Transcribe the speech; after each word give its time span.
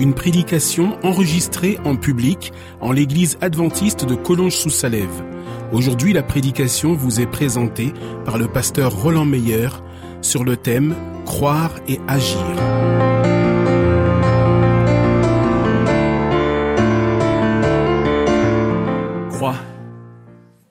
une 0.00 0.14
prédication 0.14 0.98
enregistrée 1.04 1.78
en 1.84 1.94
public 1.94 2.54
en 2.80 2.90
l'église 2.90 3.36
adventiste 3.42 4.06
de 4.06 4.14
Collonges-sous-Salève. 4.14 5.22
Aujourd'hui, 5.74 6.14
la 6.14 6.22
prédication 6.22 6.94
vous 6.94 7.20
est 7.20 7.26
présentée 7.26 7.92
par 8.24 8.38
le 8.38 8.48
pasteur 8.48 8.96
Roland 8.96 9.26
Meyer 9.26 9.68
sur 10.22 10.42
le 10.42 10.56
thème 10.56 10.96
Croire 11.26 11.74
et 11.86 12.00
agir. 12.08 12.40
Crois 19.32 19.58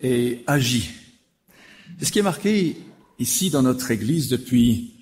et 0.01 0.43
agis. 0.47 0.89
C'est 1.99 2.05
ce 2.05 2.11
qui 2.11 2.19
est 2.19 2.23
marqué 2.23 2.77
ici 3.19 3.51
dans 3.51 3.61
notre 3.61 3.91
église 3.91 4.27
depuis 4.27 4.95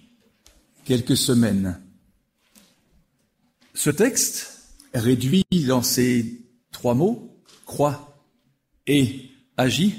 quelques 0.84 1.16
semaines. 1.16 1.80
Ce 3.78 3.92
texte, 3.92 4.74
réduit 4.96 5.46
dans 5.68 5.84
ces 5.84 6.42
trois 6.72 6.96
mots, 6.96 7.40
croit 7.68 8.28
et 8.88 9.30
agit, 9.56 9.94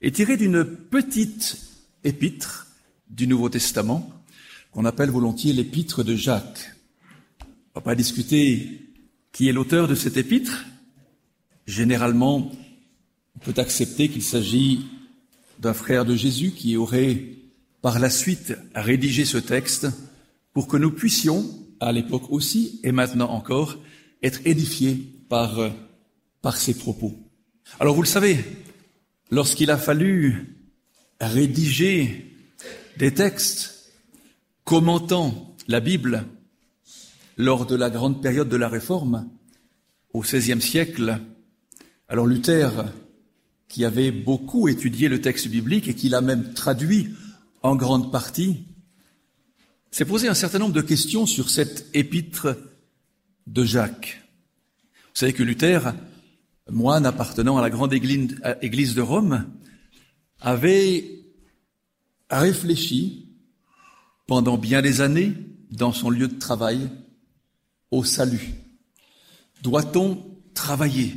est 0.00 0.14
tiré 0.14 0.36
d'une 0.36 0.64
petite 0.64 1.58
épître 2.04 2.68
du 3.10 3.26
Nouveau 3.26 3.48
Testament 3.48 4.08
qu'on 4.70 4.84
appelle 4.84 5.10
volontiers 5.10 5.52
l'épître 5.52 6.04
de 6.04 6.14
Jacques. 6.14 6.72
On 7.40 7.80
va 7.80 7.80
pas 7.80 7.94
discuter 7.96 8.92
qui 9.32 9.48
est 9.48 9.52
l'auteur 9.52 9.88
de 9.88 9.96
cette 9.96 10.16
épître. 10.16 10.64
Généralement, 11.66 12.52
on 13.34 13.38
peut 13.40 13.60
accepter 13.60 14.08
qu'il 14.08 14.22
s'agit 14.22 14.86
d'un 15.58 15.74
frère 15.74 16.04
de 16.04 16.14
Jésus 16.14 16.52
qui 16.52 16.76
aurait 16.76 17.24
par 17.82 17.98
la 17.98 18.08
suite 18.08 18.54
rédigé 18.76 19.24
ce 19.24 19.38
texte 19.38 19.88
pour 20.52 20.68
que 20.68 20.76
nous 20.76 20.92
puissions 20.92 21.44
à 21.80 21.92
l'époque 21.92 22.30
aussi, 22.30 22.80
et 22.82 22.92
maintenant 22.92 23.30
encore, 23.30 23.76
être 24.22 24.40
édifié 24.44 24.96
par, 25.28 25.58
euh, 25.58 25.70
par 26.42 26.56
ses 26.56 26.74
propos. 26.74 27.14
Alors 27.80 27.94
vous 27.94 28.02
le 28.02 28.08
savez, 28.08 28.44
lorsqu'il 29.30 29.70
a 29.70 29.76
fallu 29.76 30.56
rédiger 31.20 32.34
des 32.96 33.12
textes 33.12 33.92
commentant 34.64 35.56
la 35.68 35.80
Bible 35.80 36.24
lors 37.36 37.66
de 37.66 37.76
la 37.76 37.90
grande 37.90 38.20
période 38.20 38.48
de 38.48 38.56
la 38.56 38.68
Réforme, 38.68 39.28
au 40.12 40.20
XVIe 40.20 40.60
siècle, 40.60 41.20
alors 42.08 42.26
Luther, 42.26 42.92
qui 43.68 43.84
avait 43.84 44.10
beaucoup 44.10 44.66
étudié 44.68 45.08
le 45.08 45.20
texte 45.20 45.48
biblique 45.48 45.88
et 45.88 45.94
qui 45.94 46.08
l'a 46.08 46.20
même 46.20 46.54
traduit 46.54 47.10
en 47.62 47.76
grande 47.76 48.10
partie, 48.10 48.64
s'est 49.90 50.04
posé 50.04 50.28
un 50.28 50.34
certain 50.34 50.58
nombre 50.58 50.74
de 50.74 50.80
questions 50.80 51.26
sur 51.26 51.50
cette 51.50 51.88
épître 51.94 52.56
de 53.46 53.64
Jacques. 53.64 54.22
Vous 54.92 55.20
savez 55.20 55.32
que 55.32 55.42
Luther, 55.42 55.94
moine 56.70 57.06
appartenant 57.06 57.56
à 57.56 57.62
la 57.62 57.70
grande 57.70 57.92
église 57.92 58.94
de 58.94 59.00
Rome, 59.00 59.46
avait 60.40 61.24
réfléchi 62.30 63.32
pendant 64.26 64.58
bien 64.58 64.82
des 64.82 65.00
années 65.00 65.32
dans 65.70 65.92
son 65.92 66.10
lieu 66.10 66.28
de 66.28 66.38
travail 66.38 66.90
au 67.90 68.04
salut. 68.04 68.52
Doit-on 69.62 70.22
travailler? 70.54 71.16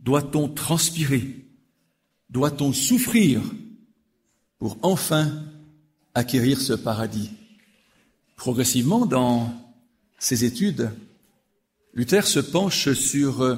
Doit-on 0.00 0.48
transpirer? 0.48 1.46
Doit-on 2.28 2.72
souffrir 2.72 3.40
pour 4.58 4.78
enfin 4.82 5.44
acquérir 6.14 6.60
ce 6.60 6.74
paradis? 6.74 7.30
Progressivement, 8.38 9.04
dans 9.04 9.52
ses 10.20 10.44
études, 10.44 10.92
Luther 11.92 12.24
se 12.24 12.38
penche 12.38 12.92
sur 12.92 13.42
euh, 13.42 13.56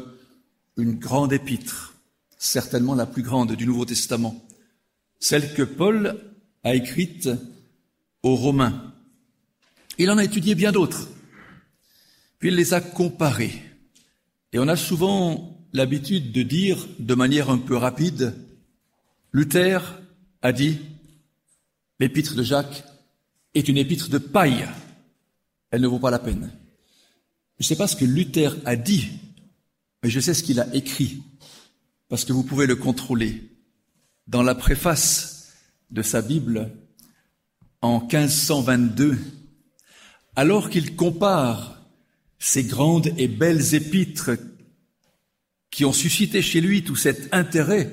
une 0.78 0.94
grande 0.94 1.34
épître, 1.34 1.94
certainement 2.38 2.94
la 2.94 3.04
plus 3.04 3.22
grande 3.22 3.52
du 3.52 3.66
Nouveau 3.66 3.84
Testament, 3.84 4.42
celle 5.18 5.52
que 5.52 5.62
Paul 5.62 6.18
a 6.64 6.74
écrite 6.74 7.28
aux 8.22 8.34
Romains. 8.34 8.94
Il 9.98 10.10
en 10.10 10.16
a 10.16 10.24
étudié 10.24 10.54
bien 10.54 10.72
d'autres, 10.72 11.10
puis 12.38 12.48
il 12.48 12.54
les 12.54 12.72
a 12.72 12.80
comparées. 12.80 13.62
Et 14.54 14.58
on 14.58 14.66
a 14.66 14.76
souvent 14.76 15.58
l'habitude 15.74 16.32
de 16.32 16.42
dire 16.42 16.88
de 16.98 17.14
manière 17.14 17.50
un 17.50 17.58
peu 17.58 17.76
rapide, 17.76 18.34
Luther 19.32 20.00
a 20.40 20.52
dit, 20.52 20.78
l'épître 21.98 22.34
de 22.34 22.42
Jacques 22.42 22.82
est 23.54 23.68
une 23.68 23.76
épître 23.76 24.08
de 24.08 24.18
paille. 24.18 24.68
Elle 25.70 25.82
ne 25.82 25.86
vaut 25.88 25.98
pas 25.98 26.10
la 26.10 26.18
peine. 26.18 26.50
Je 27.58 27.64
ne 27.64 27.66
sais 27.66 27.76
pas 27.76 27.86
ce 27.86 27.96
que 27.96 28.04
Luther 28.04 28.56
a 28.64 28.76
dit, 28.76 29.10
mais 30.02 30.10
je 30.10 30.20
sais 30.20 30.34
ce 30.34 30.42
qu'il 30.42 30.60
a 30.60 30.74
écrit, 30.74 31.22
parce 32.08 32.24
que 32.24 32.32
vous 32.32 32.42
pouvez 32.42 32.66
le 32.66 32.76
contrôler. 32.76 33.50
Dans 34.26 34.42
la 34.42 34.54
préface 34.54 35.52
de 35.90 36.02
sa 36.02 36.22
Bible, 36.22 36.70
en 37.82 38.00
1522, 38.00 39.18
alors 40.36 40.70
qu'il 40.70 40.94
compare 40.96 41.82
ces 42.38 42.64
grandes 42.64 43.12
et 43.18 43.28
belles 43.28 43.74
épîtres 43.74 44.30
qui 45.70 45.84
ont 45.84 45.92
suscité 45.92 46.42
chez 46.42 46.60
lui 46.60 46.82
tout 46.82 46.96
cet 46.96 47.32
intérêt 47.34 47.92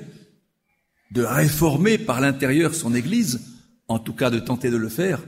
de 1.10 1.22
réformer 1.22 1.98
par 1.98 2.20
l'intérieur 2.20 2.74
son 2.74 2.94
Église, 2.94 3.40
en 3.88 3.98
tout 3.98 4.12
cas 4.12 4.30
de 4.30 4.38
tenter 4.38 4.70
de 4.70 4.76
le 4.76 4.88
faire, 4.88 5.22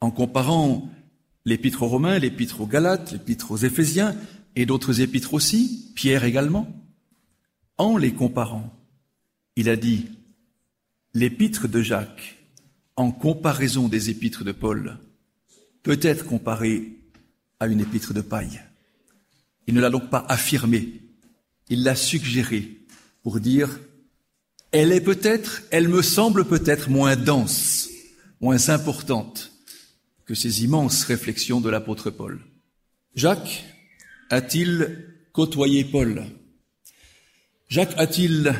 en 0.00 0.10
comparant 0.10 0.88
l'épître 1.44 1.82
aux 1.82 1.88
Romains, 1.88 2.18
l'épître 2.18 2.60
aux 2.60 2.66
Galates, 2.66 3.12
l'épître 3.12 3.50
aux 3.50 3.56
Éphésiens 3.56 4.16
et 4.56 4.66
d'autres 4.66 5.00
épîtres 5.00 5.34
aussi, 5.34 5.92
Pierre 5.94 6.24
également, 6.24 6.68
en 7.76 7.96
les 7.96 8.12
comparant, 8.12 8.74
il 9.56 9.68
a 9.68 9.76
dit 9.76 10.06
l'épître 11.14 11.68
de 11.68 11.80
Jacques, 11.80 12.36
en 12.96 13.12
comparaison 13.12 13.88
des 13.88 14.10
épîtres 14.10 14.44
de 14.44 14.52
Paul, 14.52 14.98
peut 15.82 16.00
être 16.02 16.26
comparée 16.26 16.96
à 17.60 17.66
une 17.66 17.80
épître 17.80 18.12
de 18.12 18.20
paille. 18.20 18.60
Il 19.66 19.74
ne 19.74 19.80
l'a 19.80 19.90
donc 19.90 20.10
pas 20.10 20.24
affirmé, 20.28 21.00
il 21.68 21.82
l'a 21.82 21.94
suggéré 21.94 22.78
pour 23.22 23.40
dire 23.40 23.80
elle 24.70 24.92
est 24.92 25.00
peut-être, 25.00 25.62
elle 25.70 25.88
me 25.88 26.02
semble 26.02 26.44
peut-être 26.44 26.90
moins 26.90 27.16
dense, 27.16 27.88
moins 28.40 28.68
importante 28.68 29.57
que 30.28 30.34
ces 30.34 30.62
immenses 30.62 31.04
réflexions 31.04 31.62
de 31.62 31.70
l'apôtre 31.70 32.10
Paul. 32.10 32.38
Jacques 33.14 33.64
a-t-il 34.28 35.14
côtoyé 35.32 35.84
Paul? 35.84 36.22
Jacques 37.68 37.94
a-t-il 37.96 38.54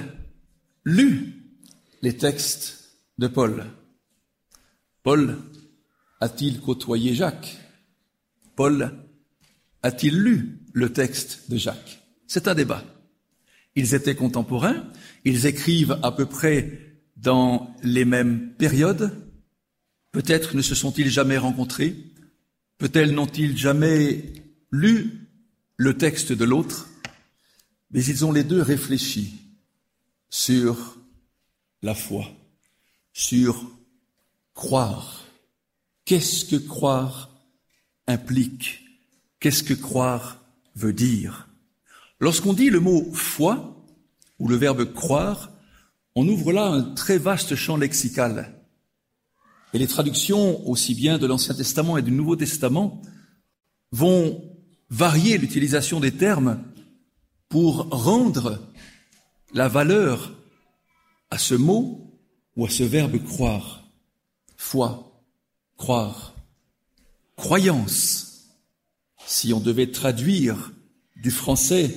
lu 0.84 1.34
les 2.00 2.16
textes 2.16 2.94
de 3.18 3.26
Paul? 3.26 3.66
Paul 5.02 5.36
a-t-il 6.20 6.58
côtoyé 6.60 7.14
Jacques? 7.14 7.58
Paul 8.56 8.90
a-t-il 9.82 10.18
lu 10.18 10.60
le 10.72 10.90
texte 10.90 11.50
de 11.50 11.58
Jacques? 11.58 12.02
C'est 12.26 12.48
un 12.48 12.54
débat. 12.54 12.82
Ils 13.74 13.94
étaient 13.94 14.16
contemporains, 14.16 14.90
ils 15.26 15.44
écrivent 15.44 15.98
à 16.02 16.12
peu 16.12 16.24
près 16.24 16.96
dans 17.18 17.76
les 17.82 18.06
mêmes 18.06 18.54
périodes, 18.56 19.27
Peut-être 20.18 20.56
ne 20.56 20.62
se 20.62 20.74
sont-ils 20.74 21.10
jamais 21.10 21.38
rencontrés, 21.38 21.94
peut-être 22.76 23.12
n'ont-ils 23.12 23.56
jamais 23.56 24.24
lu 24.72 25.28
le 25.76 25.96
texte 25.96 26.32
de 26.32 26.44
l'autre, 26.44 26.88
mais 27.92 28.04
ils 28.04 28.24
ont 28.24 28.32
les 28.32 28.42
deux 28.42 28.60
réfléchi 28.60 29.38
sur 30.28 30.96
la 31.82 31.94
foi, 31.94 32.26
sur 33.12 33.70
croire. 34.54 35.24
Qu'est-ce 36.04 36.44
que 36.46 36.56
croire 36.56 37.30
implique? 38.08 38.86
Qu'est-ce 39.38 39.62
que 39.62 39.74
croire 39.74 40.42
veut 40.74 40.92
dire? 40.92 41.46
Lorsqu'on 42.18 42.54
dit 42.54 42.70
le 42.70 42.80
mot 42.80 43.08
foi 43.14 43.86
ou 44.40 44.48
le 44.48 44.56
verbe 44.56 44.92
croire, 44.92 45.52
on 46.16 46.26
ouvre 46.26 46.50
là 46.50 46.66
un 46.66 46.82
très 46.82 47.18
vaste 47.18 47.54
champ 47.54 47.76
lexical. 47.76 48.57
Et 49.74 49.78
les 49.78 49.86
traductions, 49.86 50.66
aussi 50.68 50.94
bien 50.94 51.18
de 51.18 51.26
l'Ancien 51.26 51.54
Testament 51.54 51.98
et 51.98 52.02
du 52.02 52.10
Nouveau 52.10 52.36
Testament, 52.36 53.02
vont 53.92 54.42
varier 54.90 55.38
l'utilisation 55.38 56.00
des 56.00 56.12
termes 56.12 56.62
pour 57.48 57.88
rendre 57.90 58.66
la 59.52 59.68
valeur 59.68 60.32
à 61.30 61.38
ce 61.38 61.54
mot 61.54 62.18
ou 62.56 62.66
à 62.66 62.70
ce 62.70 62.82
verbe 62.82 63.22
croire. 63.24 63.84
Foi, 64.56 65.22
croire, 65.76 66.34
croyance. 67.36 68.46
Si 69.26 69.52
on 69.52 69.60
devait 69.60 69.90
traduire 69.90 70.72
du 71.16 71.30
français 71.30 71.94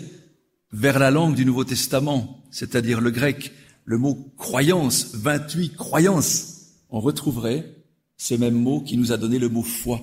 vers 0.71 0.99
la 0.99 1.11
langue 1.11 1.35
du 1.35 1.45
Nouveau 1.45 1.63
Testament, 1.63 2.43
c'est-à-dire 2.51 3.01
le 3.01 3.11
grec, 3.11 3.51
le 3.85 3.97
mot 3.97 4.33
croyance, 4.37 5.15
28 5.15 5.75
croyances, 5.75 6.60
on 6.91 6.99
retrouverait 6.99 7.75
ce 8.17 8.35
même 8.35 8.53
mot 8.53 8.81
qui 8.81 8.97
nous 8.97 9.11
a 9.11 9.17
donné 9.17 9.39
le 9.39 9.49
mot 9.49 9.63
foi, 9.63 9.99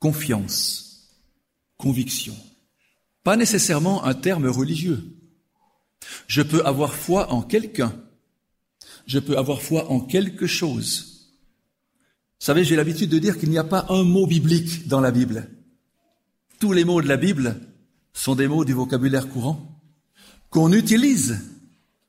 confiance, 0.00 1.12
conviction. 1.76 2.34
Pas 3.22 3.36
nécessairement 3.36 4.04
un 4.04 4.14
terme 4.14 4.46
religieux. 4.46 5.02
Je 6.26 6.42
peux 6.42 6.64
avoir 6.64 6.94
foi 6.94 7.32
en 7.32 7.42
quelqu'un. 7.42 7.94
Je 9.06 9.18
peux 9.18 9.36
avoir 9.38 9.62
foi 9.62 9.90
en 9.90 10.00
quelque 10.00 10.46
chose. 10.46 11.32
Vous 12.40 12.46
savez, 12.46 12.64
j'ai 12.64 12.76
l'habitude 12.76 13.10
de 13.10 13.18
dire 13.18 13.38
qu'il 13.38 13.50
n'y 13.50 13.58
a 13.58 13.64
pas 13.64 13.86
un 13.88 14.02
mot 14.02 14.26
biblique 14.26 14.88
dans 14.88 15.00
la 15.00 15.10
Bible. 15.10 15.50
Tous 16.58 16.72
les 16.72 16.84
mots 16.84 17.02
de 17.02 17.08
la 17.08 17.16
Bible 17.16 17.60
sont 18.12 18.34
des 18.34 18.48
mots 18.48 18.64
du 18.64 18.72
vocabulaire 18.72 19.28
courant 19.28 19.80
qu'on 20.50 20.72
utilise 20.72 21.40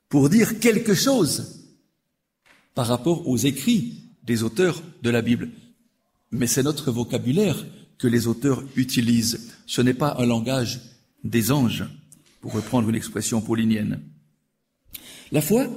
pour 0.10 0.30
dire 0.30 0.60
quelque 0.60 0.94
chose 0.94 1.57
par 2.78 2.86
rapport 2.86 3.28
aux 3.28 3.38
écrits 3.38 4.04
des 4.22 4.44
auteurs 4.44 4.84
de 5.02 5.10
la 5.10 5.24
Bible. 5.24 5.50
Mais 6.30 6.46
c'est 6.46 6.62
notre 6.62 6.92
vocabulaire 6.92 7.66
que 7.98 8.08
les 8.08 8.28
auteurs 8.28 8.64
utilisent. 8.76 9.56
Ce 9.66 9.82
n'est 9.82 9.96
pas 9.96 10.16
un 10.20 10.28
langage 10.28 10.80
des 11.24 11.52
anges, 11.52 11.86
pour 12.40 12.54
reprendre 12.54 12.88
une 12.88 12.94
expression 12.94 13.42
paulinienne. 13.42 14.00
La 15.32 15.42
foi, 15.42 15.68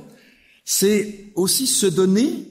c'est 0.63 1.33
aussi 1.37 1.67
se 1.67 1.87
donner 1.87 2.49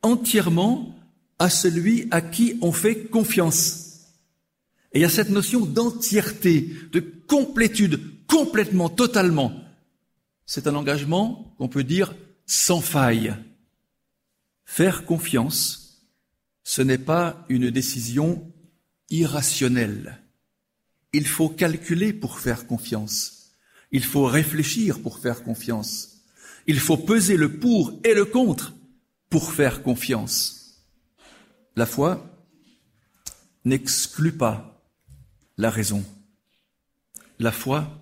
entièrement 0.00 0.94
à 1.38 1.50
celui 1.50 2.08
à 2.10 2.22
qui 2.22 2.54
on 2.62 2.72
fait 2.72 3.04
confiance. 3.04 4.06
Et 4.94 5.00
il 5.00 5.02
y 5.02 5.04
a 5.04 5.10
cette 5.10 5.28
notion 5.28 5.66
d'entièreté, 5.66 6.70
de 6.90 7.00
complétude, 7.26 8.00
complètement, 8.26 8.88
totalement. 8.88 9.52
C'est 10.46 10.66
un 10.66 10.74
engagement 10.74 11.54
qu'on 11.58 11.68
peut 11.68 11.84
dire 11.84 12.14
sans 12.46 12.80
faille. 12.80 13.36
Faire 14.72 15.04
confiance, 15.04 16.06
ce 16.62 16.80
n'est 16.80 16.96
pas 16.96 17.44
une 17.48 17.72
décision 17.72 18.54
irrationnelle. 19.10 20.22
Il 21.12 21.26
faut 21.26 21.48
calculer 21.48 22.12
pour 22.12 22.38
faire 22.38 22.68
confiance. 22.68 23.50
Il 23.90 24.04
faut 24.04 24.26
réfléchir 24.26 25.02
pour 25.02 25.18
faire 25.18 25.42
confiance. 25.42 26.20
Il 26.68 26.78
faut 26.78 26.96
peser 26.96 27.36
le 27.36 27.58
pour 27.58 27.98
et 28.04 28.14
le 28.14 28.24
contre 28.24 28.72
pour 29.28 29.52
faire 29.52 29.82
confiance. 29.82 30.84
La 31.74 31.84
foi 31.84 32.40
n'exclut 33.64 34.36
pas 34.36 34.84
la 35.58 35.70
raison. 35.70 36.04
La 37.40 37.50
foi 37.50 38.00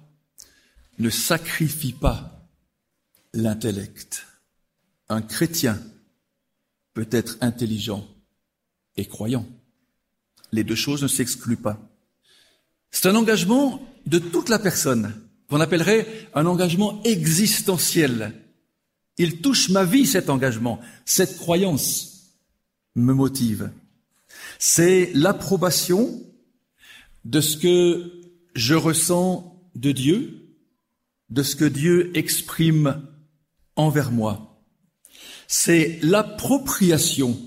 ne 0.98 1.08
sacrifie 1.08 1.94
pas 1.94 2.46
l'intellect. 3.32 4.26
Un 5.08 5.22
chrétien 5.22 5.80
peut 6.98 7.06
être 7.12 7.38
intelligent 7.42 8.04
et 8.96 9.04
croyant. 9.04 9.46
Les 10.50 10.64
deux 10.64 10.74
choses 10.74 11.00
ne 11.00 11.06
s'excluent 11.06 11.62
pas. 11.62 11.78
C'est 12.90 13.06
un 13.06 13.14
engagement 13.14 13.80
de 14.06 14.18
toute 14.18 14.48
la 14.48 14.58
personne, 14.58 15.14
qu'on 15.48 15.60
appellerait 15.60 16.28
un 16.34 16.44
engagement 16.44 17.00
existentiel. 17.04 18.32
Il 19.16 19.40
touche 19.40 19.68
ma 19.68 19.84
vie, 19.84 20.08
cet 20.08 20.28
engagement. 20.28 20.80
Cette 21.04 21.38
croyance 21.38 22.32
me 22.96 23.12
motive. 23.12 23.70
C'est 24.58 25.12
l'approbation 25.14 26.20
de 27.24 27.40
ce 27.40 27.58
que 27.58 28.10
je 28.56 28.74
ressens 28.74 29.62
de 29.76 29.92
Dieu, 29.92 30.48
de 31.30 31.44
ce 31.44 31.54
que 31.54 31.64
Dieu 31.64 32.10
exprime 32.16 33.06
envers 33.76 34.10
moi. 34.10 34.47
C'est 35.50 35.98
l'appropriation 36.02 37.40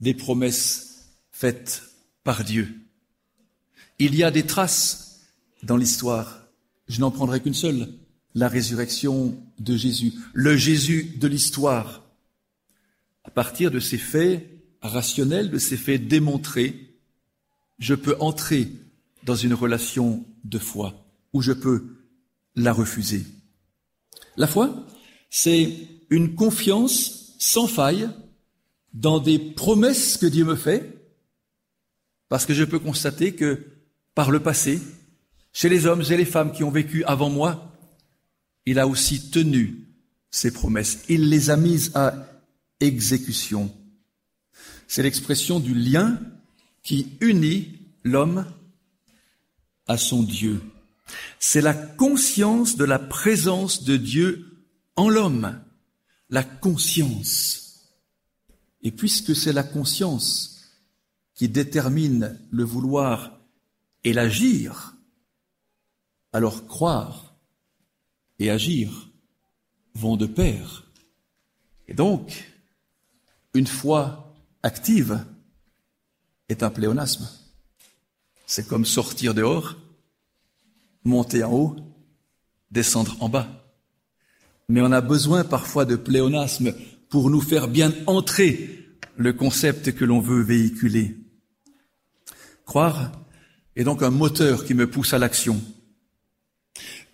des 0.00 0.14
promesses 0.14 1.10
faites 1.30 1.82
par 2.24 2.42
Dieu. 2.42 2.74
Il 3.98 4.14
y 4.14 4.24
a 4.24 4.30
des 4.30 4.44
traces 4.44 5.20
dans 5.62 5.76
l'histoire. 5.76 6.48
Je 6.88 7.00
n'en 7.00 7.10
prendrai 7.10 7.42
qu'une 7.42 7.54
seule. 7.54 7.90
La 8.34 8.48
résurrection 8.48 9.38
de 9.58 9.76
Jésus. 9.76 10.14
Le 10.32 10.56
Jésus 10.56 11.16
de 11.18 11.28
l'histoire. 11.28 12.02
À 13.24 13.30
partir 13.30 13.70
de 13.70 13.78
ces 13.78 13.98
faits 13.98 14.48
rationnels, 14.80 15.50
de 15.50 15.58
ces 15.58 15.76
faits 15.76 16.08
démontrés, 16.08 16.96
je 17.78 17.94
peux 17.94 18.16
entrer 18.20 18.72
dans 19.24 19.36
une 19.36 19.54
relation 19.54 20.24
de 20.44 20.58
foi 20.58 21.06
ou 21.34 21.42
je 21.42 21.52
peux 21.52 21.98
la 22.56 22.72
refuser. 22.72 23.26
La 24.38 24.46
foi, 24.46 24.86
c'est 25.28 25.76
une 26.08 26.34
confiance 26.34 27.23
sans 27.44 27.66
faille 27.66 28.08
dans 28.94 29.18
des 29.18 29.38
promesses 29.38 30.16
que 30.16 30.24
Dieu 30.24 30.46
me 30.46 30.56
fait, 30.56 30.98
parce 32.30 32.46
que 32.46 32.54
je 32.54 32.64
peux 32.64 32.78
constater 32.78 33.34
que 33.34 33.66
par 34.14 34.30
le 34.30 34.40
passé, 34.40 34.80
chez 35.52 35.68
les 35.68 35.84
hommes 35.84 36.02
et 36.10 36.16
les 36.16 36.24
femmes 36.24 36.52
qui 36.52 36.64
ont 36.64 36.70
vécu 36.70 37.04
avant 37.04 37.28
moi, 37.28 37.70
il 38.64 38.78
a 38.78 38.88
aussi 38.88 39.30
tenu 39.30 39.88
ses 40.30 40.52
promesses. 40.52 41.04
Il 41.10 41.28
les 41.28 41.50
a 41.50 41.56
mises 41.56 41.92
à 41.94 42.14
exécution. 42.80 43.70
C'est 44.88 45.02
l'expression 45.02 45.60
du 45.60 45.74
lien 45.74 46.18
qui 46.82 47.12
unit 47.20 47.78
l'homme 48.04 48.46
à 49.86 49.98
son 49.98 50.22
Dieu. 50.22 50.62
C'est 51.38 51.60
la 51.60 51.74
conscience 51.74 52.76
de 52.76 52.84
la 52.84 52.98
présence 52.98 53.84
de 53.84 53.98
Dieu 53.98 54.64
en 54.96 55.10
l'homme. 55.10 55.60
La 56.34 56.42
conscience. 56.42 57.92
Et 58.82 58.90
puisque 58.90 59.36
c'est 59.36 59.52
la 59.52 59.62
conscience 59.62 60.64
qui 61.32 61.48
détermine 61.48 62.40
le 62.50 62.64
vouloir 62.64 63.38
et 64.02 64.12
l'agir, 64.12 64.96
alors 66.32 66.66
croire 66.66 67.36
et 68.40 68.50
agir 68.50 69.10
vont 69.94 70.16
de 70.16 70.26
pair. 70.26 70.90
Et 71.86 71.94
donc, 71.94 72.52
une 73.54 73.68
foi 73.68 74.34
active 74.64 75.24
est 76.48 76.64
un 76.64 76.70
pléonasme. 76.70 77.28
C'est 78.44 78.66
comme 78.66 78.84
sortir 78.84 79.34
dehors, 79.34 79.76
monter 81.04 81.44
en 81.44 81.52
haut, 81.52 81.76
descendre 82.72 83.16
en 83.22 83.28
bas. 83.28 83.63
Mais 84.68 84.80
on 84.80 84.92
a 84.92 85.00
besoin 85.00 85.44
parfois 85.44 85.84
de 85.84 85.96
pléonasme 85.96 86.74
pour 87.08 87.30
nous 87.30 87.40
faire 87.40 87.68
bien 87.68 87.92
entrer 88.06 88.88
le 89.16 89.32
concept 89.32 89.92
que 89.92 90.04
l'on 90.04 90.20
veut 90.20 90.42
véhiculer. 90.42 91.16
Croire 92.64 93.12
est 93.76 93.84
donc 93.84 94.02
un 94.02 94.10
moteur 94.10 94.64
qui 94.64 94.74
me 94.74 94.90
pousse 94.90 95.12
à 95.12 95.18
l'action. 95.18 95.60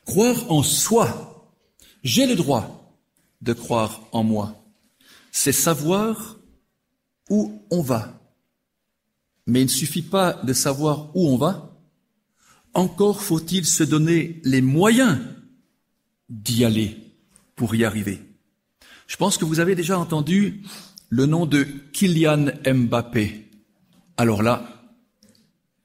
Croire 0.04 0.50
en 0.50 0.62
soi, 0.62 1.54
j'ai 2.02 2.26
le 2.26 2.34
droit 2.34 2.96
de 3.42 3.52
croire 3.52 4.02
en 4.12 4.22
moi. 4.22 4.64
C'est 5.32 5.52
savoir 5.52 6.38
où 7.28 7.62
on 7.70 7.82
va. 7.82 8.20
Mais 9.46 9.60
il 9.60 9.66
ne 9.66 9.70
suffit 9.70 10.02
pas 10.02 10.34
de 10.44 10.52
savoir 10.52 11.14
où 11.16 11.28
on 11.28 11.36
va, 11.36 11.76
encore 12.74 13.22
faut-il 13.22 13.66
se 13.66 13.82
donner 13.82 14.40
les 14.44 14.60
moyens 14.60 15.18
d'y 16.28 16.64
aller 16.64 17.09
pour 17.60 17.74
y 17.74 17.84
arriver. 17.84 18.22
Je 19.06 19.16
pense 19.16 19.36
que 19.36 19.44
vous 19.44 19.60
avez 19.60 19.74
déjà 19.74 19.98
entendu 19.98 20.62
le 21.10 21.26
nom 21.26 21.44
de 21.44 21.66
Kylian 21.92 22.46
Mbappé. 22.64 23.50
Alors 24.16 24.42
là, 24.42 24.80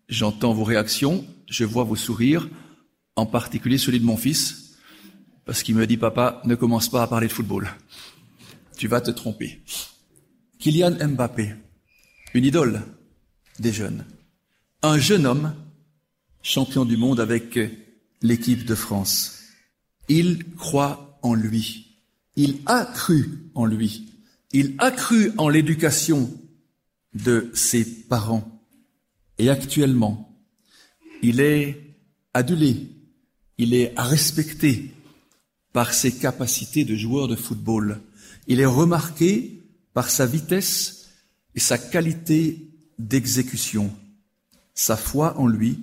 J'entends 0.08 0.54
vos 0.54 0.64
réactions, 0.64 1.26
je 1.50 1.66
vois 1.66 1.84
vos 1.84 1.98
sourires, 1.98 2.48
en 3.18 3.26
particulier 3.26 3.78
celui 3.78 4.00
de 4.00 4.06
mon 4.06 4.16
fils, 4.16 4.78
parce 5.46 5.64
qu'il 5.64 5.76
me 5.76 5.86
dit, 5.88 5.98
papa, 5.98 6.42
ne 6.46 6.56
commence 6.56 6.90
pas 6.90 7.02
à 7.02 7.08
parler 7.08 7.28
de 7.28 7.34
football. 7.34 7.68
Tu 8.78 8.88
vas 8.88 9.02
te 9.02 9.12
tromper. 9.12 9.62
Kylian 10.60 10.96
Mbappé, 11.10 11.56
une 12.36 12.46
idole 12.46 12.84
des 13.60 13.74
jeunes. 13.74 14.06
Un 14.82 14.98
jeune 14.98 15.26
homme, 15.26 15.56
champion 16.42 16.86
du 16.86 16.96
monde 16.98 17.20
avec 17.20 17.60
l'équipe 18.22 18.64
de 18.64 18.76
France. 18.76 19.42
Il 20.08 20.46
croit 20.56 21.15
lui. 21.34 21.98
Il 22.36 22.60
a 22.66 22.86
cru 22.86 23.50
en 23.56 23.66
lui. 23.66 24.14
Il 24.52 24.76
a 24.78 24.92
cru 24.92 25.32
en 25.38 25.50
l'éducation 25.50 26.32
de 27.14 27.50
ses 27.54 27.86
parents. 27.86 28.62
Et 29.38 29.50
actuellement, 29.50 30.32
Il 31.22 31.40
est 31.40 31.98
adulé, 32.34 32.88
il 33.58 33.74
est 33.74 33.98
à 33.98 34.04
respecter 34.04 34.94
par 35.74 35.94
ses 35.94 36.12
capacités 36.12 36.86
de 36.86 36.96
joueur 36.96 37.28
de 37.28 37.36
football. 37.36 38.00
Il 38.48 38.60
est 38.60 38.66
remarqué 38.66 39.64
par 39.94 40.10
sa 40.10 40.26
vitesse 40.26 41.10
et 41.56 41.60
sa 41.60 41.78
qualité 41.78 42.70
d'exécution. 43.00 43.92
Sa 44.74 44.98
foi 44.98 45.40
en 45.40 45.48
lui 45.48 45.80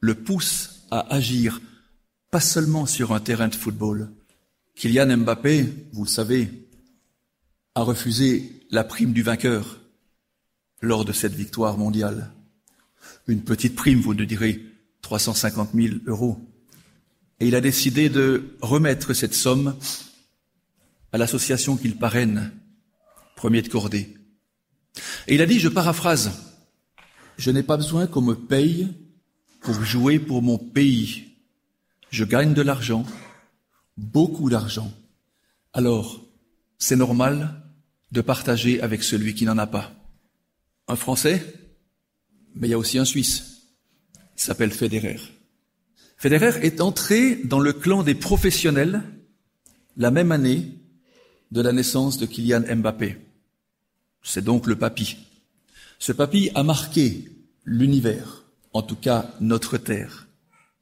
le 0.00 0.14
pousse 0.14 0.86
à 0.90 1.14
agir 1.14 1.60
pas 2.30 2.40
seulement 2.40 2.86
sur 2.86 3.12
un 3.12 3.20
terrain 3.20 3.48
de 3.48 3.54
football. 3.54 4.10
Kylian 4.80 5.14
Mbappé, 5.14 5.66
vous 5.92 6.04
le 6.04 6.08
savez, 6.08 6.48
a 7.74 7.82
refusé 7.82 8.62
la 8.70 8.82
prime 8.82 9.12
du 9.12 9.22
vainqueur 9.22 9.78
lors 10.80 11.04
de 11.04 11.12
cette 11.12 11.34
victoire 11.34 11.76
mondiale. 11.76 12.32
Une 13.26 13.42
petite 13.42 13.76
prime, 13.76 14.00
vous 14.00 14.14
nous 14.14 14.24
direz, 14.24 14.64
350 15.02 15.72
000 15.74 15.96
euros. 16.06 16.40
Et 17.40 17.48
il 17.48 17.56
a 17.56 17.60
décidé 17.60 18.08
de 18.08 18.56
remettre 18.62 19.12
cette 19.12 19.34
somme 19.34 19.76
à 21.12 21.18
l'association 21.18 21.76
qu'il 21.76 21.98
parraine, 21.98 22.50
Premier 23.36 23.60
de 23.60 23.68
Cordée. 23.68 24.16
Et 25.28 25.34
il 25.34 25.42
a 25.42 25.46
dit, 25.46 25.60
je 25.60 25.68
paraphrase, 25.68 26.54
je 27.36 27.50
n'ai 27.50 27.62
pas 27.62 27.76
besoin 27.76 28.06
qu'on 28.06 28.22
me 28.22 28.34
paye 28.34 28.88
pour 29.60 29.84
jouer 29.84 30.18
pour 30.18 30.40
mon 30.40 30.56
pays. 30.56 31.26
Je 32.10 32.24
gagne 32.24 32.54
de 32.54 32.62
l'argent, 32.62 33.04
beaucoup 34.00 34.50
d'argent. 34.50 34.92
Alors, 35.72 36.20
c'est 36.78 36.96
normal 36.96 37.62
de 38.10 38.20
partager 38.20 38.80
avec 38.80 39.02
celui 39.02 39.34
qui 39.34 39.44
n'en 39.44 39.58
a 39.58 39.66
pas. 39.66 39.92
Un 40.88 40.96
Français, 40.96 41.54
mais 42.54 42.66
il 42.66 42.70
y 42.70 42.74
a 42.74 42.78
aussi 42.78 42.98
un 42.98 43.04
Suisse. 43.04 43.62
Il 44.36 44.42
s'appelle 44.42 44.72
Federer. 44.72 45.20
Federer 46.16 46.64
est 46.66 46.80
entré 46.80 47.36
dans 47.44 47.60
le 47.60 47.72
clan 47.72 48.02
des 48.02 48.14
professionnels 48.14 49.02
la 49.96 50.10
même 50.10 50.32
année 50.32 50.74
de 51.50 51.60
la 51.60 51.72
naissance 51.72 52.18
de 52.18 52.26
Kylian 52.26 52.62
Mbappé. 52.76 53.18
C'est 54.22 54.44
donc 54.44 54.66
le 54.66 54.76
papy. 54.76 55.16
Ce 55.98 56.12
papy 56.12 56.50
a 56.54 56.62
marqué 56.62 57.30
l'univers, 57.64 58.44
en 58.72 58.82
tout 58.82 58.96
cas 58.96 59.30
notre 59.40 59.78
terre. 59.78 60.26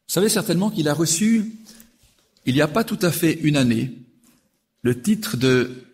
Vous 0.08 0.14
savez 0.14 0.28
certainement 0.28 0.70
qu'il 0.70 0.88
a 0.88 0.94
reçu, 0.94 1.57
il 2.48 2.54
n'y 2.54 2.62
a 2.62 2.66
pas 2.66 2.82
tout 2.82 2.98
à 3.02 3.12
fait 3.12 3.34
une 3.42 3.58
année, 3.58 3.92
le 4.80 5.02
titre 5.02 5.36
de 5.36 5.84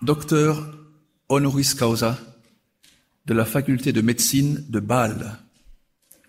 docteur 0.00 0.74
honoris 1.28 1.74
causa 1.74 2.18
de 3.26 3.34
la 3.34 3.44
faculté 3.44 3.92
de 3.92 4.00
médecine 4.00 4.64
de 4.70 4.80
Bâle. 4.80 5.36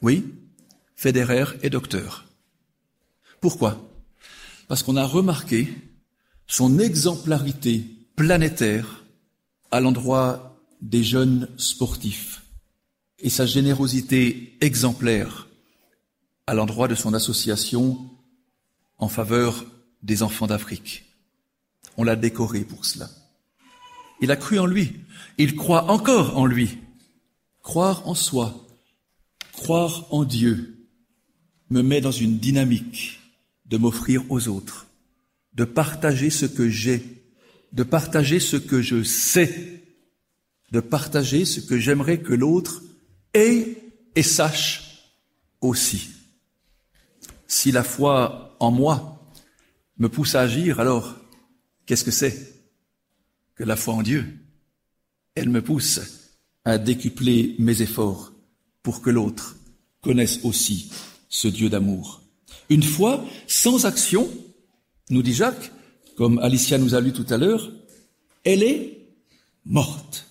Oui, 0.01 0.25
Federer 0.97 1.45
est 1.61 1.69
docteur. 1.69 2.25
Pourquoi? 3.39 3.89
Parce 4.67 4.83
qu'on 4.83 4.97
a 4.97 5.05
remarqué 5.05 5.73
son 6.45 6.77
exemplarité 6.77 7.85
planétaire 8.17 9.05
à 9.71 9.79
l'endroit 9.79 10.61
des 10.81 11.05
jeunes 11.05 11.47
sportifs 11.55 12.41
et 13.19 13.29
sa 13.29 13.45
générosité 13.45 14.57
exemplaire 14.59 15.47
à 16.47 16.53
l'endroit 16.53 16.89
de 16.89 16.95
son 16.95 17.13
association 17.13 18.11
en 19.01 19.09
faveur 19.09 19.65
des 20.03 20.23
enfants 20.23 20.47
d'Afrique. 20.47 21.03
On 21.97 22.03
l'a 22.03 22.15
décoré 22.15 22.61
pour 22.61 22.85
cela. 22.85 23.09
Il 24.21 24.31
a 24.31 24.35
cru 24.37 24.59
en 24.59 24.65
lui. 24.65 24.93
Il 25.37 25.55
croit 25.55 25.91
encore 25.91 26.37
en 26.37 26.45
lui. 26.45 26.77
Croire 27.61 28.07
en 28.07 28.15
soi, 28.15 28.67
croire 29.51 30.07
en 30.11 30.23
Dieu, 30.23 30.87
me 31.69 31.81
met 31.81 32.01
dans 32.01 32.11
une 32.11 32.37
dynamique 32.37 33.19
de 33.65 33.77
m'offrir 33.77 34.23
aux 34.29 34.47
autres, 34.47 34.87
de 35.53 35.63
partager 35.63 36.29
ce 36.29 36.45
que 36.45 36.69
j'ai, 36.69 37.23
de 37.71 37.83
partager 37.83 38.39
ce 38.39 38.57
que 38.57 38.81
je 38.81 39.03
sais, 39.03 39.83
de 40.71 40.79
partager 40.79 41.45
ce 41.45 41.59
que 41.59 41.77
j'aimerais 41.77 42.19
que 42.19 42.33
l'autre 42.33 42.81
ait 43.33 43.77
et 44.15 44.23
sache 44.23 45.13
aussi. 45.61 46.09
Si 47.47 47.71
la 47.71 47.83
foi 47.83 48.50
en 48.61 48.71
moi 48.71 49.33
me 49.97 50.07
pousse 50.07 50.35
à 50.35 50.41
agir, 50.41 50.79
alors 50.79 51.15
qu'est-ce 51.85 52.03
que 52.03 52.11
c'est 52.11 52.53
que 53.55 53.63
la 53.63 53.75
foi 53.75 53.95
en 53.95 54.03
Dieu? 54.03 54.25
Elle 55.35 55.49
me 55.49 55.61
pousse 55.61 55.99
à 56.63 56.77
décupler 56.77 57.55
mes 57.59 57.81
efforts 57.81 58.31
pour 58.83 59.01
que 59.01 59.09
l'autre 59.09 59.57
connaisse 60.01 60.39
aussi 60.43 60.91
ce 61.29 61.47
Dieu 61.47 61.69
d'amour. 61.69 62.21
Une 62.69 62.83
foi 62.83 63.25
sans 63.47 63.85
action, 63.85 64.29
nous 65.09 65.23
dit 65.23 65.33
Jacques, 65.33 65.71
comme 66.15 66.39
Alicia 66.39 66.77
nous 66.77 66.95
a 66.95 67.01
lu 67.01 67.13
tout 67.13 67.25
à 67.29 67.37
l'heure, 67.37 67.71
elle 68.43 68.63
est 68.63 69.07
morte. 69.65 70.27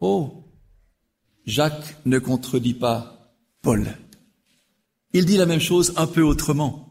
Oh, 0.00 0.44
Jacques 1.46 1.96
ne 2.06 2.18
contredit 2.18 2.74
pas 2.74 3.34
Paul. 3.62 3.96
Il 5.12 5.26
dit 5.26 5.36
la 5.36 5.46
même 5.46 5.60
chose 5.60 5.92
un 5.96 6.06
peu 6.06 6.22
autrement. 6.22 6.83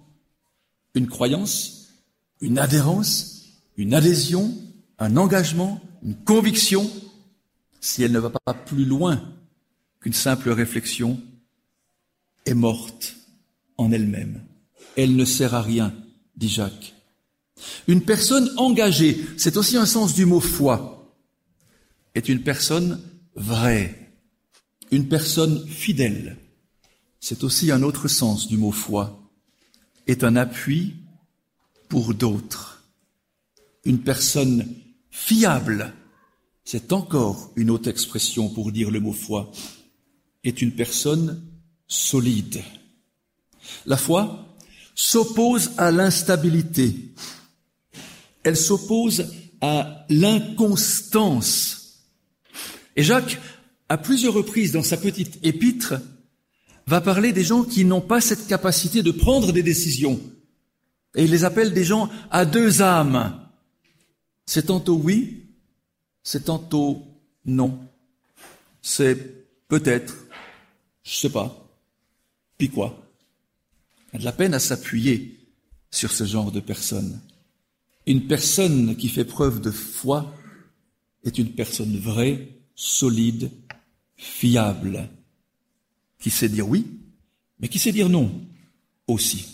Une 0.96 1.08
croyance, 1.08 1.90
une 2.42 2.60
adhérence, 2.60 3.46
une 3.78 3.94
adhésion, 3.94 4.54
un 5.00 5.18
engagement, 5.18 5.82
une 6.04 6.16
conviction, 6.16 6.90
si 7.82 8.04
elle 8.04 8.12
ne 8.12 8.20
va 8.20 8.30
pas 8.30 8.54
plus 8.54 8.86
loin 8.86 9.22
qu'une 10.00 10.14
simple 10.14 10.50
réflexion, 10.50 11.20
est 12.46 12.54
morte 12.54 13.16
en 13.78 13.92
elle-même. 13.92 14.44
Elle 14.96 15.16
ne 15.16 15.26
sert 15.26 15.56
à 15.56 15.62
rien, 15.62 15.94
dit 16.36 16.50
Jacques. 16.50 16.94
Une 17.88 18.02
personne 18.02 18.52
engagée, 18.58 19.26
c'est 19.38 19.58
aussi 19.58 19.78
un 19.78 19.86
sens 19.86 20.14
du 20.14 20.26
mot 20.26 20.40
foi, 20.40 21.14
est 22.16 22.30
une 22.30 22.44
personne 22.44 23.02
vraie, 23.36 24.12
une 24.92 25.08
personne 25.08 25.66
fidèle. 25.68 26.38
C'est 27.20 27.44
aussi 27.44 27.72
un 27.72 27.84
autre 27.84 28.08
sens 28.08 28.48
du 28.48 28.58
mot 28.58 28.72
foi, 28.72 29.23
est 30.08 30.24
un 30.24 30.36
appui 30.36 30.96
pour 31.90 32.14
d'autres. 32.14 32.84
Une 33.86 34.00
personne 34.00 34.68
fiable, 35.12 35.94
c'est 36.64 36.94
encore 36.94 37.52
une 37.56 37.70
autre 37.70 37.90
expression 37.90 38.50
pour 38.50 38.72
dire 38.72 38.92
le 38.92 39.00
mot 39.00 39.14
foi, 39.14 39.52
est 40.44 40.62
une 40.62 40.74
personne 40.74 41.42
solide. 41.88 42.62
La 43.86 43.98
foi 43.98 44.56
s'oppose 44.96 45.72
à 45.78 45.92
l'instabilité. 45.92 47.14
Elle 48.44 48.58
s'oppose 48.58 49.32
à 49.62 50.06
l'inconstance. 50.10 52.04
Et 52.96 53.04
Jacques, 53.04 53.40
à 53.90 53.98
plusieurs 53.98 54.34
reprises 54.34 54.72
dans 54.72 54.84
sa 54.84 54.98
petite 54.98 55.40
épître, 55.44 55.96
va 56.86 57.02
parler 57.02 57.34
des 57.34 57.44
gens 57.44 57.64
qui 57.64 57.86
n'ont 57.86 58.02
pas 58.02 58.22
cette 58.22 58.48
capacité 58.48 59.02
de 59.04 59.12
prendre 59.12 59.52
des 59.52 59.64
décisions. 59.64 60.20
Et 61.16 61.24
il 61.26 61.32
les 61.32 61.46
appelle 61.46 61.74
des 61.74 61.84
gens 61.84 62.10
à 62.32 62.46
deux 62.46 62.82
âmes. 62.82 63.40
C'est 64.46 64.68
tantôt 64.68 64.96
oui, 64.96 65.46
c'est 66.24 66.46
tantôt 66.46 67.04
non. 67.46 67.80
C'est 68.82 69.68
peut-être, 69.68 70.16
je 71.04 71.16
sais 71.16 71.30
pas. 71.30 71.68
Puis 72.58 72.70
quoi 72.70 73.00
a 74.14 74.18
de 74.18 74.26
la 74.26 74.32
peine 74.32 74.54
à 74.54 74.60
s'appuyer 74.60 75.40
sur 75.90 76.12
ce 76.12 76.24
genre 76.24 76.52
de 76.52 76.60
personne. 76.60 77.20
Une 78.06 78.28
personne 78.28 78.96
qui 78.96 79.10
fait 79.10 79.26
preuve 79.26 79.62
de 79.62 79.72
foi 79.72 80.34
est 81.24 81.38
une 81.38 81.52
personne 81.54 81.98
vraie, 81.98 82.60
solide, 82.76 83.50
fiable, 84.18 85.10
qui 86.24 86.30
sait 86.30 86.48
dire 86.48 86.70
oui, 86.70 86.88
mais 87.60 87.68
qui 87.68 87.80
sait 87.80 87.92
dire 87.92 88.08
non 88.08 88.32
aussi. 89.08 89.46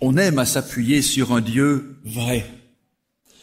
On 0.00 0.16
aime 0.16 0.38
à 0.38 0.46
s'appuyer 0.46 1.02
sur 1.02 1.32
un 1.32 1.40
Dieu 1.40 1.96
vrai. 2.04 2.48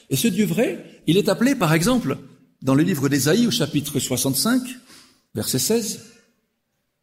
Et 0.10 0.16
ce 0.16 0.30
Dieu 0.30 0.46
vrai, 0.46 1.02
il 1.06 1.18
est 1.18 1.28
appelé 1.28 1.54
par 1.54 1.74
exemple 1.74 2.18
dans 2.62 2.76
le 2.76 2.84
livre 2.84 3.10
d'Ésaïe 3.10 3.46
au 3.46 3.52
chapitre 3.52 4.00
65, 4.00 4.64
verset 5.36 5.60
16, 5.60 6.06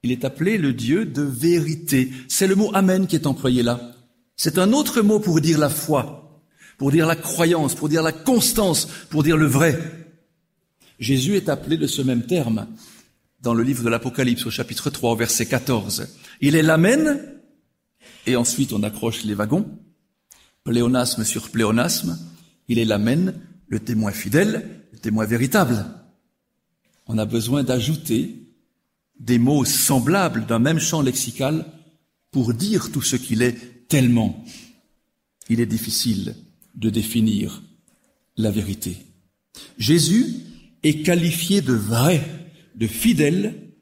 il 0.04 0.10
est 0.10 0.24
appelé 0.24 0.56
le 0.56 0.72
Dieu 0.72 1.04
de 1.04 1.22
vérité. 1.22 2.10
C'est 2.28 2.46
le 2.46 2.54
mot 2.54 2.70
Amen 2.72 3.06
qui 3.06 3.16
est 3.16 3.26
employé 3.26 3.62
là. 3.62 3.92
C'est 4.36 4.56
un 4.56 4.72
autre 4.72 5.02
mot 5.02 5.20
pour 5.20 5.42
dire 5.42 5.58
la 5.58 5.68
foi, 5.68 6.42
pour 6.78 6.90
dire 6.90 7.06
la 7.06 7.16
croyance, 7.16 7.74
pour 7.74 7.90
dire 7.90 8.02
la 8.02 8.12
constance, 8.12 8.88
pour 9.10 9.22
dire 9.22 9.36
le 9.36 9.46
vrai. 9.46 9.78
Jésus 10.98 11.36
est 11.36 11.50
appelé 11.50 11.76
de 11.76 11.86
ce 11.86 12.00
même 12.00 12.24
terme 12.24 12.66
dans 13.44 13.54
le 13.54 13.62
livre 13.62 13.84
de 13.84 13.88
l'Apocalypse 13.88 14.46
au 14.46 14.50
chapitre 14.50 14.90
3 14.90 15.12
au 15.12 15.16
verset 15.16 15.46
14. 15.46 16.08
Il 16.40 16.56
est 16.56 16.62
l'Amen, 16.62 17.20
et 18.26 18.34
ensuite 18.34 18.72
on 18.72 18.82
accroche 18.82 19.22
les 19.24 19.34
wagons, 19.34 19.66
pléonasme 20.64 21.24
sur 21.24 21.50
pléonasme, 21.50 22.18
il 22.68 22.78
est 22.78 22.84
l'Amen, 22.84 23.34
le 23.68 23.80
témoin 23.80 24.10
fidèle, 24.10 24.68
le 24.92 24.98
témoin 24.98 25.26
véritable. 25.26 25.84
On 27.06 27.18
a 27.18 27.26
besoin 27.26 27.62
d'ajouter 27.62 28.48
des 29.20 29.38
mots 29.38 29.64
semblables 29.64 30.46
d'un 30.46 30.58
même 30.58 30.80
champ 30.80 31.02
lexical 31.02 31.66
pour 32.32 32.54
dire 32.54 32.90
tout 32.90 33.02
ce 33.02 33.16
qu'il 33.16 33.42
est 33.42 33.86
tellement 33.88 34.44
il 35.48 35.60
est 35.60 35.66
difficile 35.66 36.34
de 36.74 36.90
définir 36.90 37.62
la 38.36 38.50
vérité. 38.50 38.96
Jésus 39.78 40.40
est 40.82 41.02
qualifié 41.02 41.60
de 41.60 41.72
vrai, 41.72 42.22
de 42.74 42.86
fidèle 42.86 43.72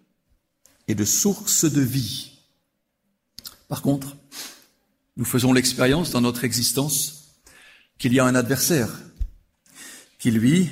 et 0.89 0.95
de 0.95 1.05
source 1.05 1.65
de 1.65 1.81
vie. 1.81 2.33
Par 3.69 3.83
contre, 3.83 4.17
nous 5.17 5.25
faisons 5.25 5.53
l'expérience 5.53 6.11
dans 6.11 6.21
notre 6.21 6.45
existence 6.45 7.43
qu'il 7.99 8.13
y 8.13 8.21
a 8.21 8.25
un 8.25 8.35
adversaire 8.35 9.01
qui, 10.19 10.31
lui, 10.31 10.69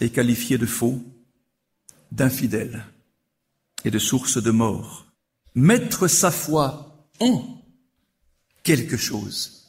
est 0.00 0.10
qualifié 0.10 0.58
de 0.58 0.66
faux, 0.66 1.02
d'infidèle 2.12 2.84
et 3.84 3.90
de 3.90 3.98
source 3.98 4.42
de 4.42 4.50
mort. 4.50 5.06
Mettre 5.54 6.08
sa 6.08 6.30
foi 6.30 7.08
en 7.20 7.62
quelque 8.62 8.96
chose, 8.96 9.68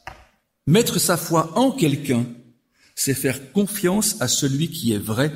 mettre 0.65 0.99
sa 0.99 1.17
foi 1.17 1.57
en 1.57 1.71
quelqu'un, 1.71 2.25
c'est 2.95 3.13
faire 3.13 3.51
confiance 3.51 4.19
à 4.21 4.27
celui 4.27 4.69
qui 4.69 4.91
est 4.91 4.97
vrai, 4.97 5.31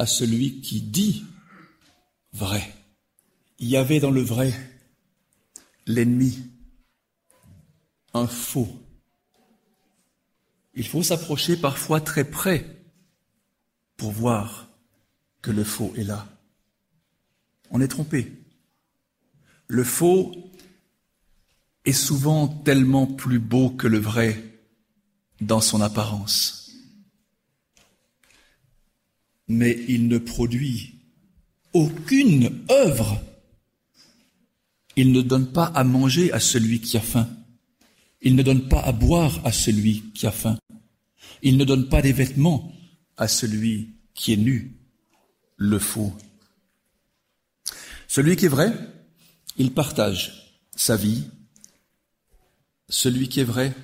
à 0.00 0.06
celui 0.06 0.62
qui 0.62 0.80
dit 0.80 1.26
vrai. 2.32 2.74
Il 3.58 3.68
y 3.68 3.76
avait 3.76 4.00
dans 4.00 4.10
le 4.10 4.22
vrai 4.22 4.54
l'ennemi, 5.84 6.38
un 8.14 8.26
faux. 8.26 8.80
Il 10.72 10.86
faut 10.86 11.02
s'approcher 11.02 11.54
parfois 11.54 12.00
très 12.00 12.24
près 12.24 12.82
pour 13.98 14.10
voir 14.10 14.68
que 15.42 15.50
le 15.50 15.64
faux 15.64 15.92
est 15.98 16.04
là. 16.04 16.26
On 17.70 17.82
est 17.82 17.88
trompé. 17.88 18.32
Le 19.68 19.84
faux 19.84 20.32
est 21.84 21.92
souvent 21.92 22.48
tellement 22.48 23.06
plus 23.06 23.38
beau 23.38 23.68
que 23.68 23.86
le 23.86 23.98
vrai 23.98 24.42
dans 25.42 25.60
son 25.60 25.82
apparence. 25.82 26.59
Mais 29.52 29.84
il 29.88 30.06
ne 30.06 30.18
produit 30.18 30.94
aucune 31.72 32.64
œuvre. 32.70 33.20
Il 34.94 35.10
ne 35.10 35.22
donne 35.22 35.50
pas 35.50 35.64
à 35.64 35.82
manger 35.82 36.32
à 36.32 36.38
celui 36.38 36.80
qui 36.80 36.96
a 36.96 37.00
faim. 37.00 37.28
Il 38.22 38.36
ne 38.36 38.44
donne 38.44 38.68
pas 38.68 38.80
à 38.80 38.92
boire 38.92 39.44
à 39.44 39.50
celui 39.50 40.12
qui 40.12 40.28
a 40.28 40.30
faim. 40.30 40.56
Il 41.42 41.56
ne 41.56 41.64
donne 41.64 41.88
pas 41.88 42.00
des 42.00 42.12
vêtements 42.12 42.72
à 43.16 43.26
celui 43.26 43.96
qui 44.14 44.34
est 44.34 44.36
nu. 44.36 44.76
Le 45.56 45.80
faux. 45.80 46.14
Celui 48.06 48.36
qui 48.36 48.44
est 48.44 48.48
vrai, 48.48 48.72
il 49.56 49.74
partage 49.74 50.54
sa 50.76 50.94
vie. 50.94 51.24
Celui 52.88 53.28
qui 53.28 53.40
est 53.40 53.44
vrai, 53.44 53.74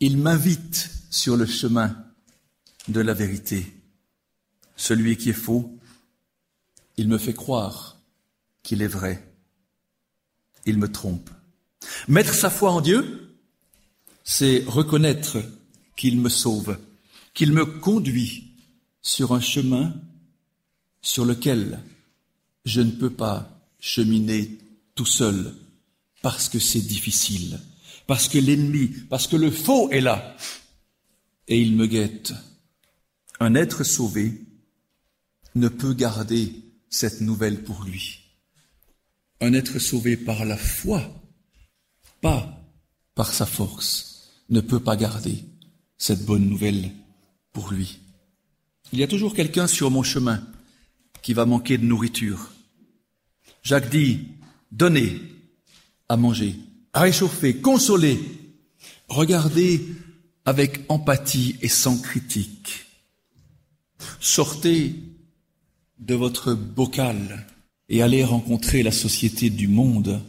il 0.00 0.16
m'invite 0.16 0.90
sur 1.10 1.36
le 1.36 1.44
chemin 1.44 2.02
de 2.88 3.00
la 3.00 3.12
vérité. 3.12 3.75
Celui 4.76 5.16
qui 5.16 5.30
est 5.30 5.32
faux, 5.32 5.78
il 6.96 7.08
me 7.08 7.18
fait 7.18 7.34
croire 7.34 7.98
qu'il 8.62 8.82
est 8.82 8.86
vrai. 8.86 9.26
Il 10.66 10.78
me 10.78 10.90
trompe. 10.90 11.30
Mettre 12.08 12.34
sa 12.34 12.50
foi 12.50 12.70
en 12.70 12.80
Dieu, 12.80 13.36
c'est 14.24 14.64
reconnaître 14.66 15.38
qu'il 15.96 16.20
me 16.20 16.28
sauve, 16.28 16.78
qu'il 17.32 17.52
me 17.52 17.64
conduit 17.64 18.52
sur 19.02 19.32
un 19.32 19.40
chemin 19.40 19.94
sur 21.00 21.24
lequel 21.24 21.80
je 22.64 22.80
ne 22.80 22.90
peux 22.90 23.10
pas 23.10 23.60
cheminer 23.78 24.58
tout 24.94 25.06
seul 25.06 25.54
parce 26.22 26.48
que 26.48 26.58
c'est 26.58 26.80
difficile, 26.80 27.60
parce 28.06 28.28
que 28.28 28.38
l'ennemi, 28.38 28.88
parce 29.08 29.28
que 29.28 29.36
le 29.36 29.50
faux 29.50 29.90
est 29.90 30.00
là 30.00 30.36
et 31.46 31.60
il 31.60 31.76
me 31.76 31.86
guette. 31.86 32.34
Un 33.38 33.54
être 33.54 33.84
sauvé 33.84 34.45
ne 35.56 35.68
peut 35.68 35.94
garder 35.94 36.52
cette 36.90 37.20
nouvelle 37.20 37.64
pour 37.64 37.82
lui. 37.82 38.20
Un 39.40 39.54
être 39.54 39.78
sauvé 39.78 40.16
par 40.16 40.44
la 40.44 40.56
foi, 40.56 41.02
pas 42.20 42.62
par 43.14 43.32
sa 43.32 43.46
force, 43.46 44.30
ne 44.50 44.60
peut 44.60 44.80
pas 44.80 44.96
garder 44.96 45.42
cette 45.98 46.24
bonne 46.24 46.48
nouvelle 46.48 46.90
pour 47.52 47.70
lui. 47.72 47.98
Il 48.92 48.98
y 48.98 49.02
a 49.02 49.08
toujours 49.08 49.34
quelqu'un 49.34 49.66
sur 49.66 49.90
mon 49.90 50.02
chemin 50.02 50.46
qui 51.22 51.32
va 51.32 51.46
manquer 51.46 51.78
de 51.78 51.84
nourriture. 51.84 52.52
Jacques 53.62 53.90
dit, 53.90 54.28
donnez 54.70 55.20
à 56.08 56.16
manger, 56.16 56.54
à 56.92 57.00
réchauffer, 57.00 57.56
consoler, 57.56 58.20
regardez 59.08 59.84
avec 60.44 60.84
empathie 60.88 61.56
et 61.62 61.68
sans 61.68 61.98
critique. 61.98 62.86
Sortez 64.20 64.94
de 65.98 66.14
votre 66.14 66.54
bocal 66.54 67.46
et 67.88 68.02
allez 68.02 68.24
rencontrer 68.24 68.82
la 68.82 68.92
société 68.92 69.50
du 69.50 69.68
monde. 69.68 70.20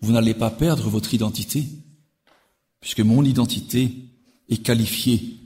Vous 0.00 0.12
n'allez 0.12 0.34
pas 0.34 0.50
perdre 0.50 0.88
votre 0.88 1.12
identité, 1.14 1.66
puisque 2.80 3.00
mon 3.00 3.24
identité 3.24 3.92
est 4.48 4.62
qualifiée 4.62 5.36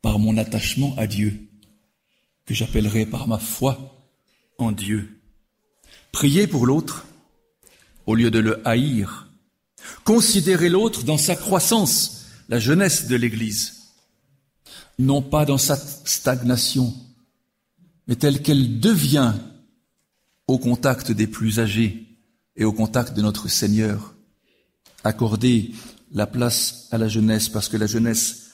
par 0.00 0.18
mon 0.18 0.36
attachement 0.36 0.94
à 0.96 1.06
Dieu, 1.06 1.48
que 2.46 2.54
j'appellerai 2.54 3.06
par 3.06 3.28
ma 3.28 3.38
foi 3.38 3.96
en 4.58 4.72
Dieu. 4.72 5.20
Priez 6.12 6.46
pour 6.46 6.66
l'autre 6.66 7.06
au 8.06 8.14
lieu 8.14 8.30
de 8.30 8.38
le 8.38 8.66
haïr. 8.66 9.28
Considérez 10.04 10.68
l'autre 10.68 11.02
dans 11.02 11.18
sa 11.18 11.36
croissance, 11.36 12.26
la 12.48 12.58
jeunesse 12.58 13.06
de 13.06 13.16
l'Église, 13.16 13.92
non 14.98 15.22
pas 15.22 15.44
dans 15.44 15.58
sa 15.58 15.76
stagnation, 15.76 16.94
mais 18.06 18.16
telle 18.16 18.42
qu'elle 18.42 18.80
devient 18.80 19.34
au 20.46 20.58
contact 20.58 21.10
des 21.10 21.26
plus 21.26 21.60
âgés 21.60 22.06
et 22.56 22.64
au 22.64 22.72
contact 22.72 23.14
de 23.14 23.22
notre 23.22 23.48
Seigneur. 23.48 24.14
Accordez 25.02 25.72
la 26.12 26.26
place 26.26 26.88
à 26.90 26.98
la 26.98 27.08
jeunesse 27.08 27.48
parce 27.48 27.68
que 27.68 27.76
la 27.76 27.86
jeunesse 27.86 28.52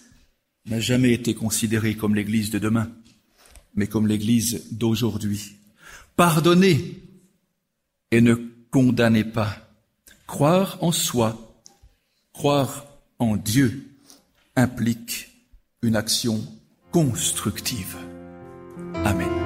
n'a 0.66 0.80
jamais 0.80 1.12
été 1.12 1.34
considérée 1.34 1.96
comme 1.96 2.14
l'Église 2.14 2.50
de 2.50 2.58
demain, 2.58 2.90
mais 3.74 3.86
comme 3.86 4.06
l'Église 4.06 4.66
d'aujourd'hui. 4.72 5.56
Pardonnez 6.16 7.02
et 8.10 8.20
ne 8.20 8.34
condamnez 8.70 9.24
pas. 9.24 9.56
Croire 10.26 10.78
en 10.80 10.92
soi, 10.92 11.54
croire 12.32 12.86
en 13.18 13.36
Dieu 13.36 13.90
implique 14.56 15.28
une 15.82 15.96
action 15.96 16.40
constructive. 16.92 17.96
Amen. 19.04 19.39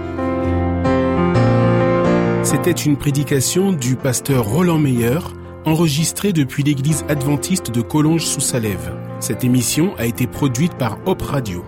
C'était 2.45 2.73
une 2.73 2.99
prédication 2.99 3.73
du 3.73 3.97
pasteur 3.97 4.45
Roland 4.45 4.79
Meyer, 4.79 5.19
enregistrée 5.65 6.35
depuis 6.35 6.63
l'église 6.63 7.03
adventiste 7.09 7.71
de 7.71 7.81
Collonges 7.81 8.27
sous 8.27 8.43
Salève. 8.43 8.95
Cette 9.19 9.45
émission 9.45 9.95
a 9.97 10.05
été 10.05 10.27
produite 10.27 10.75
par 10.75 10.99
Hop 11.07 11.23
Radio. 11.23 11.65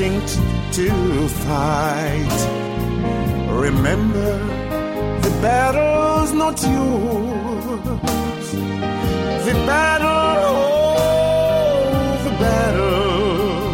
Instinct 0.00 0.38
to 0.74 0.90
fight. 1.28 2.38
Remember, 3.48 4.38
the 5.20 5.30
battle's 5.40 6.32
not 6.32 6.62
yours. 6.62 7.82
The 9.46 9.54
battle, 9.64 10.08
oh, 10.48 12.18
the 12.24 12.30
battle, 12.44 13.72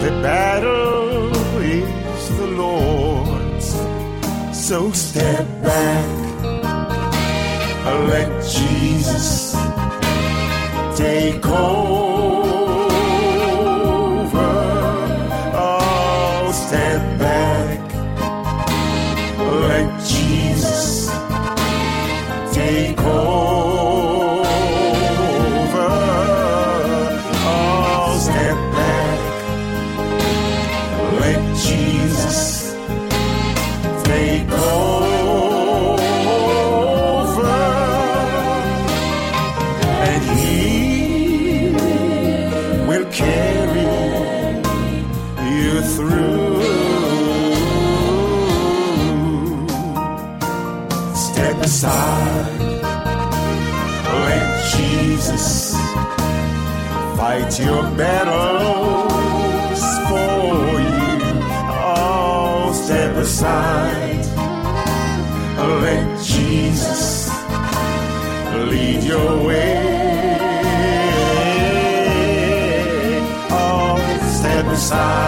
the 0.00 0.10
battle 0.22 1.36
is 1.60 2.28
the 2.38 2.46
Lord's. 2.46 3.68
So 4.66 4.92
step 4.92 5.46
back, 5.62 6.06
and 7.86 8.08
let 8.08 8.28
Jesus 8.48 9.54
take 10.96 11.44
hold. 11.44 12.15
Step 63.16 63.24
aside. 63.24 64.26
Let 65.56 66.22
Jesus 66.22 67.30
lead 68.68 69.04
your 69.04 69.42
way. 69.42 70.76
Oh, 73.50 73.96
step 74.38 74.66
aside. 74.66 75.25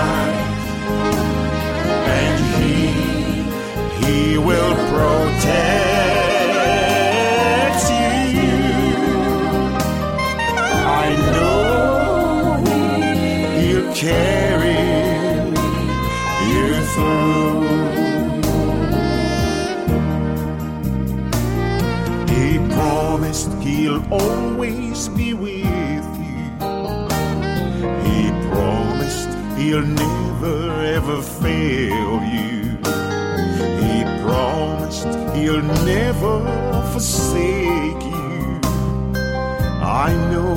I 40.09 40.14
know 40.33 40.55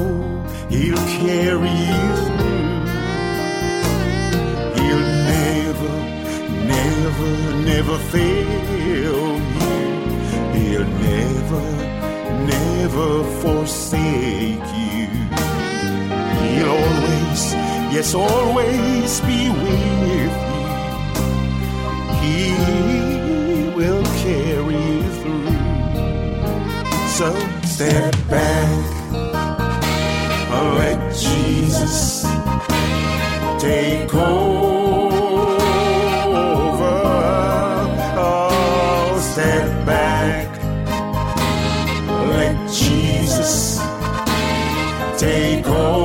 he'll 0.70 1.06
carry 1.20 1.74
you 1.92 2.04
through. 2.26 2.82
He'll 4.78 5.08
never, 5.36 5.94
never, 6.76 7.32
never 7.72 7.96
fail 8.14 8.62
you. 8.88 9.12
He'll 10.56 10.92
never, 11.12 11.64
never 12.56 13.10
forsake 13.42 14.68
you. 14.88 15.08
He'll 16.42 16.76
always, 16.80 17.42
yes, 17.96 18.14
always 18.14 19.12
be 19.30 19.50
with 19.50 19.86
you. 20.08 20.26
He 22.24 22.40
will 23.76 24.06
carry 24.24 24.82
you 24.92 25.04
through. 25.20 25.52
So 27.18 27.28
step 27.66 28.16
back, 28.30 29.01
let 30.52 31.16
Jesus 31.16 32.24
take 33.60 34.14
over. 34.14 34.42
Oh, 38.18 39.20
step 39.32 39.86
back, 39.86 40.48
let 42.36 42.56
Jesus 42.72 43.80
take 45.18 45.66
over. 45.68 46.02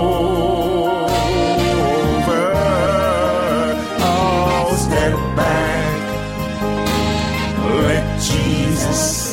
Oh, 4.00 4.76
step 4.78 5.14
back, 5.36 5.94
let 7.86 8.20
Jesus 8.20 9.25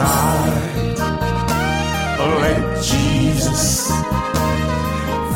Aside, 0.00 0.96
let 2.40 2.62
Jesus 2.84 3.90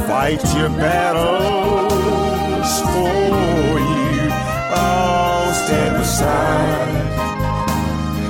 fight 0.06 0.40
your 0.56 0.68
battles 0.68 1.90
for 2.92 3.80
you. 3.80 4.30
Oh, 4.70 5.50
stand 5.66 5.96
aside, 5.96 7.10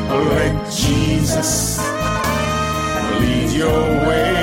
let 0.08 0.56
Jesus 0.72 1.78
lead 3.20 3.50
your 3.52 3.84
way. 4.08 4.40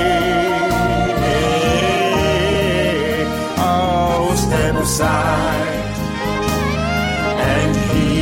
Oh, 3.58 4.36
stand 4.38 4.78
aside, 4.78 5.78
and 7.40 7.76
He 7.90 8.14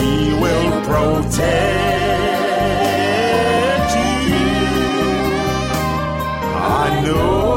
He 0.00 0.32
will 0.40 0.70
protect 0.86 1.87
Lord. 7.18 7.47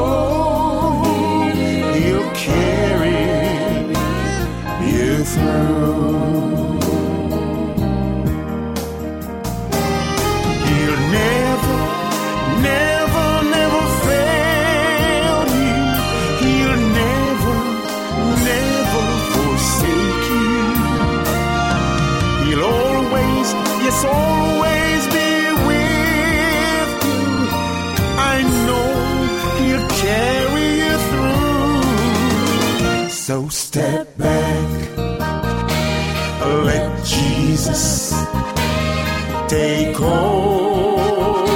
Over. 40.04 41.46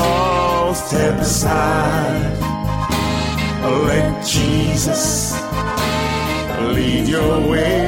Oh, 0.00 0.72
step 0.74 1.20
aside. 1.20 2.36
Let 3.62 4.24
Jesus 4.26 5.34
lead 6.74 7.08
your 7.08 7.40
way. 7.48 7.87